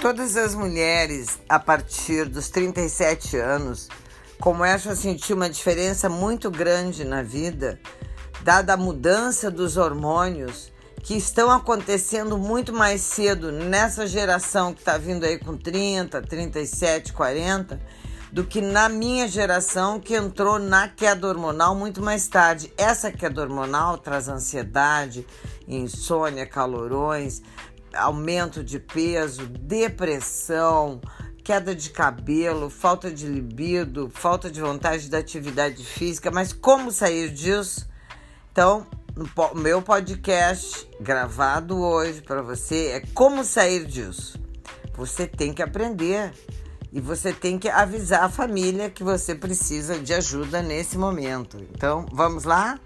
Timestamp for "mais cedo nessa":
12.72-14.06